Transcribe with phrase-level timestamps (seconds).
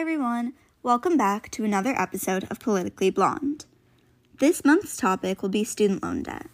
[0.00, 0.54] everyone.
[0.82, 3.66] Welcome back to another episode of Politically Blonde.
[4.38, 6.46] This month's topic will be student loan debt.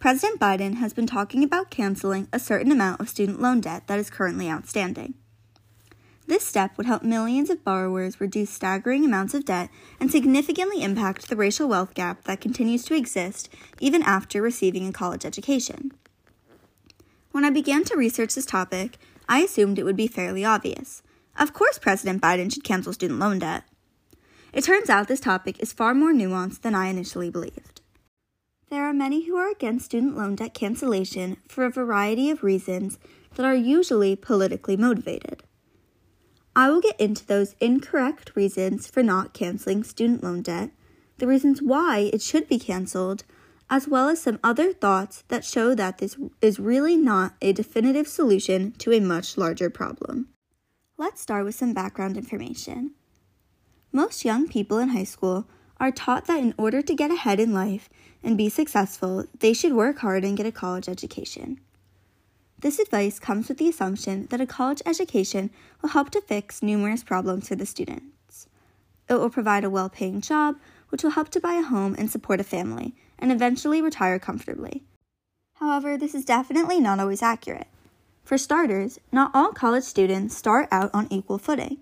[0.00, 4.00] President Biden has been talking about canceling a certain amount of student loan debt that
[4.00, 5.14] is currently outstanding.
[6.26, 9.70] This step would help millions of borrowers reduce staggering amounts of debt
[10.00, 14.92] and significantly impact the racial wealth gap that continues to exist even after receiving a
[14.92, 15.92] college education.
[17.30, 21.04] When I began to research this topic, I assumed it would be fairly obvious.
[21.38, 23.62] Of course, President Biden should cancel student loan debt.
[24.52, 27.80] It turns out this topic is far more nuanced than I initially believed.
[28.70, 32.98] There are many who are against student loan debt cancellation for a variety of reasons
[33.36, 35.44] that are usually politically motivated.
[36.56, 40.70] I will get into those incorrect reasons for not canceling student loan debt,
[41.18, 43.22] the reasons why it should be canceled,
[43.70, 48.08] as well as some other thoughts that show that this is really not a definitive
[48.08, 50.28] solution to a much larger problem.
[51.00, 52.90] Let's start with some background information.
[53.92, 55.46] Most young people in high school
[55.78, 57.88] are taught that in order to get ahead in life
[58.20, 61.60] and be successful, they should work hard and get a college education.
[62.58, 67.04] This advice comes with the assumption that a college education will help to fix numerous
[67.04, 68.48] problems for the students.
[69.08, 70.56] It will provide a well paying job,
[70.88, 74.82] which will help to buy a home and support a family, and eventually retire comfortably.
[75.60, 77.68] However, this is definitely not always accurate.
[78.28, 81.78] For starters, not all college students start out on equal footing.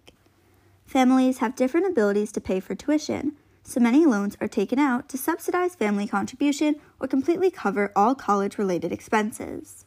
[0.84, 3.32] Families have different abilities to pay for tuition,
[3.64, 8.58] so many loans are taken out to subsidize family contribution or completely cover all college
[8.58, 9.86] related expenses.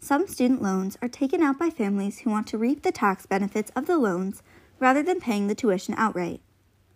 [0.00, 3.72] Some student loans are taken out by families who want to reap the tax benefits
[3.74, 4.42] of the loans
[4.80, 6.42] rather than paying the tuition outright,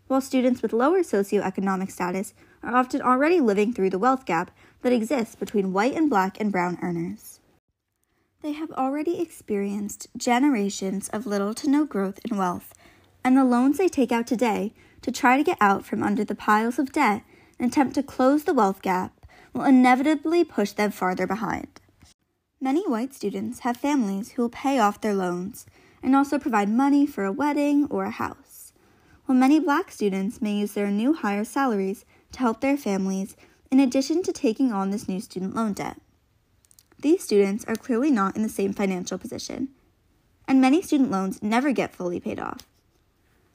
[0.09, 4.51] while students with lower socioeconomic status are often already living through the wealth gap
[4.83, 7.41] that exists between white and black and brown earners.
[8.45, 12.75] They have already experienced generations of little to no growth in wealth,
[13.25, 16.35] and the loans they take out today to try to get out from under the
[16.35, 17.23] piles of debt
[17.59, 19.19] and attempt to close the wealth gap
[19.55, 21.81] will inevitably push them farther behind.
[22.61, 25.65] Many white students have families who will pay off their loans
[26.03, 28.75] and also provide money for a wedding or a house,
[29.25, 33.37] while many black students may use their new higher salaries to help their families
[33.71, 35.99] in addition to taking on this new student loan debt.
[37.05, 39.69] These students are clearly not in the same financial position,
[40.49, 42.67] and many student loans never get fully paid off.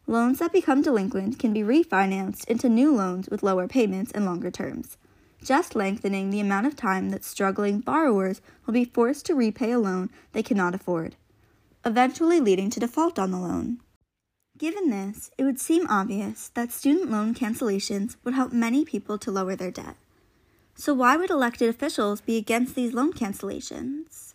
[0.06, 4.52] Loans that become delinquent can be refinanced into new loans with lower payments and longer
[4.52, 4.98] terms,
[5.44, 9.80] just lengthening the amount of time that struggling borrowers will be forced to repay a
[9.80, 11.16] loan they cannot afford,
[11.84, 13.80] eventually leading to default on the loan.
[14.60, 19.32] Given this, it would seem obvious that student loan cancellations would help many people to
[19.32, 19.96] lower their debt.
[20.76, 24.34] So, why would elected officials be against these loan cancellations?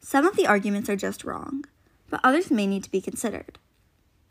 [0.00, 1.64] Some of the arguments are just wrong,
[2.10, 3.58] but others may need to be considered.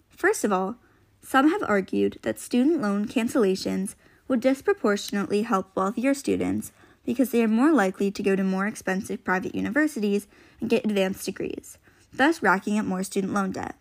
[0.09, 0.77] First of all,
[1.21, 3.95] some have argued that student loan cancellations
[4.27, 6.71] would disproportionately help wealthier students
[7.05, 10.27] because they are more likely to go to more expensive private universities
[10.59, 11.77] and get advanced degrees,
[12.13, 13.75] thus racking up more student loan debt.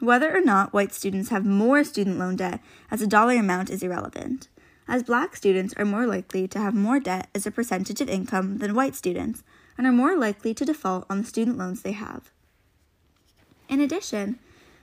[0.00, 2.60] Whether or not white students have more student loan debt
[2.90, 4.48] as a dollar amount is irrelevant
[4.86, 8.58] as black students are more likely to have more debt as a percentage of income
[8.58, 9.42] than white students
[9.76, 12.30] and are more likely to default on the student loans they have.
[13.68, 14.38] In addition,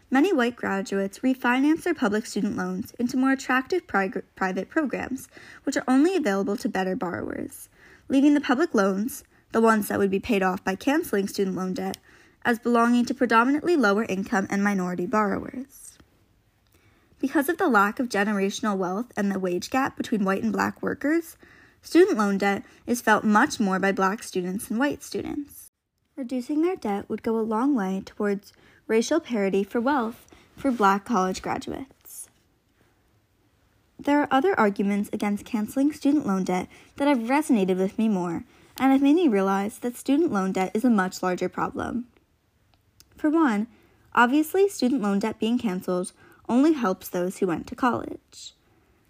[0.09, 5.27] many white graduates refinance their public student loans into more attractive pri- private programs,
[5.63, 7.69] which are only available to better borrowers,
[8.09, 11.73] leaving the public loans, the ones that would be paid off by canceling student loan
[11.73, 11.97] debt,
[12.43, 15.90] as belonging to predominantly lower income and minority borrowers.
[17.21, 20.81] Because of the lack of generational wealth and the wage gap between white and black
[20.81, 21.37] workers,
[21.83, 25.69] student loan debt is felt much more by black students than white students.
[26.15, 28.53] Reducing their debt would go a long way towards
[28.87, 30.25] racial parity for wealth
[30.57, 32.27] for black college graduates.
[33.99, 38.45] There are other arguments against canceling student loan debt that have resonated with me more
[38.77, 42.07] and have made me realize that student loan debt is a much larger problem.
[43.15, 43.67] For one,
[44.15, 46.13] obviously, student loan debt being canceled
[46.51, 48.53] only helps those who went to college.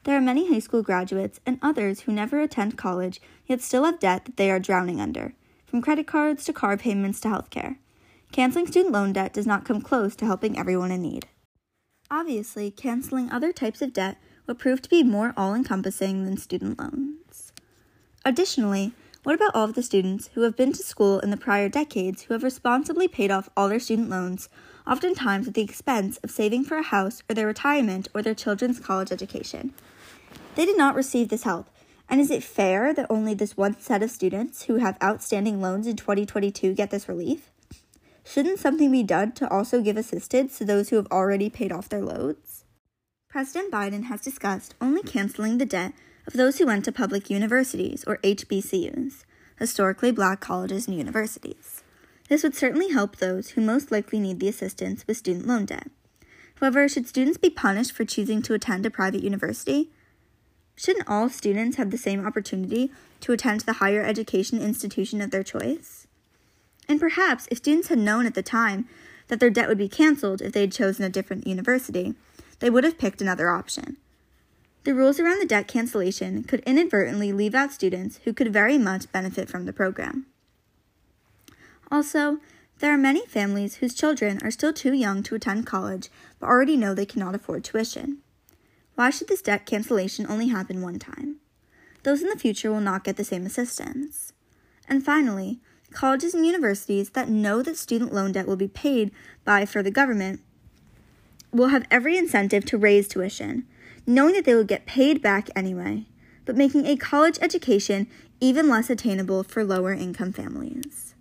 [0.03, 3.99] There are many high school graduates and others who never attend college yet still have
[3.99, 5.33] debt that they are drowning under,
[5.65, 7.77] from credit cards to car payments to healthcare.
[8.31, 11.27] Canceling student loan debt does not come close to helping everyone in need.
[12.11, 16.79] Obviously, canceling other types of debt would prove to be more all encompassing than student
[16.79, 17.51] loans.
[18.23, 18.93] Additionally,
[19.23, 22.23] what about all of the students who have been to school in the prior decades
[22.23, 24.50] who have responsibly paid off all their student loans
[24.88, 28.79] oftentimes at the expense of saving for a house or their retirement or their children's
[28.79, 29.73] college education.
[30.56, 31.69] They did not receive this help,
[32.09, 35.88] and is it fair that only this one set of students who have outstanding loans
[35.88, 37.51] in 2022 get this relief?
[38.24, 41.89] shouldn't something be done to also give assistance to those who have already paid off
[41.89, 42.63] their loans?
[43.27, 45.94] President Biden has discussed only canceling the debt
[46.27, 49.23] of those who went to public universities, or HBCUs,
[49.57, 51.83] historically black colleges and universities.
[52.29, 55.89] This would certainly help those who most likely need the assistance with student loan debt.
[56.59, 59.89] However, should students be punished for choosing to attend a private university?
[60.75, 62.91] Shouldn't all students have the same opportunity
[63.21, 66.07] to attend the higher education institution of their choice?
[66.88, 68.88] And perhaps if students had known at the time
[69.27, 72.13] that their debt would be canceled if they had chosen a different university,
[72.59, 73.97] they would have picked another option.
[74.83, 79.12] The rules around the debt cancellation could inadvertently leave out students who could very much
[79.12, 80.25] benefit from the program.
[81.92, 82.39] Also,
[82.80, 86.75] there are many families whose children are still too young to attend college but already
[86.75, 88.18] know they cannot afford tuition.
[88.95, 91.38] Why should this debt cancellation only happen one time?
[92.04, 94.34] Those in the future will not get the same assistance.
[94.88, 95.60] And finally,
[95.92, 99.12] colleges and universities that know that student loan debt will be paid
[99.45, 100.42] by for the government
[101.51, 103.68] will have every incentive to raise tuition,
[104.13, 106.06] knowing that they would get paid back anyway,
[106.46, 108.08] but making a college education
[108.40, 111.13] even less attainable for lower income families.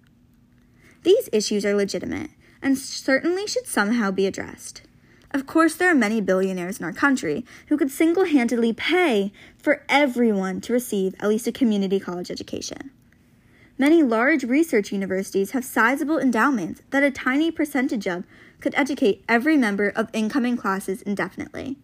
[1.03, 2.31] These issues are legitimate
[2.63, 4.83] and certainly should somehow be addressed.
[5.33, 9.85] Of course, there are many billionaires in our country who could single handedly pay for
[9.89, 12.91] everyone to receive at least a community college education.
[13.79, 18.25] Many large research universities have sizable endowments that a tiny percentage of
[18.61, 21.79] could educate every member of incoming classes indefinitely.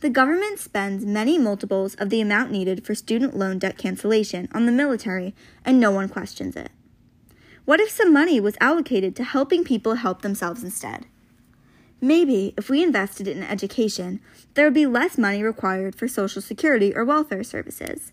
[0.00, 4.64] The government spends many multiples of the amount needed for student loan debt cancellation on
[4.64, 6.70] the military, and no one questions it.
[7.66, 11.04] What if some money was allocated to helping people help themselves instead?
[12.00, 14.20] Maybe if we invested in education,
[14.54, 18.12] there would be less money required for Social Security or welfare services.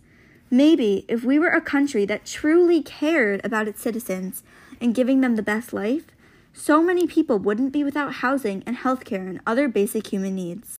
[0.51, 4.43] Maybe if we were a country that truly cared about its citizens
[4.81, 6.07] and giving them the best life,
[6.51, 10.77] so many people wouldn't be without housing and healthcare and other basic human needs.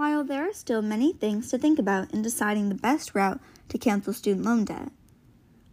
[0.00, 3.38] While there are still many things to think about in deciding the best route
[3.68, 4.90] to cancel student loan debt,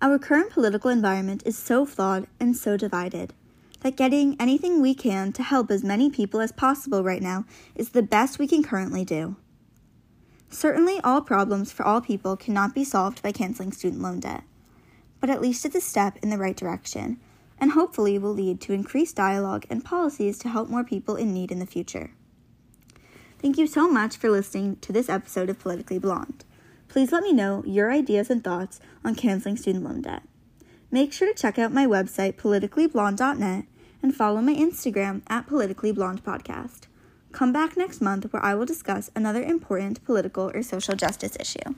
[0.02, 3.34] our current political environment is so flawed and so divided
[3.80, 7.92] that getting anything we can to help as many people as possible right now is
[7.92, 9.38] the best we can currently do.
[10.50, 14.44] Certainly, all problems for all people cannot be solved by canceling student loan debt,
[15.22, 17.18] but at least it's a step in the right direction,
[17.58, 21.50] and hopefully will lead to increased dialogue and policies to help more people in need
[21.50, 22.12] in the future.
[23.40, 26.44] Thank you so much for listening to this episode of Politically Blonde.
[26.88, 30.24] Please let me know your ideas and thoughts on canceling student loan debt.
[30.90, 33.66] Make sure to check out my website, politicallyblonde.net,
[34.02, 36.88] and follow my Instagram at politicallyblondepodcast.
[37.32, 41.76] Come back next month where I will discuss another important political or social justice issue.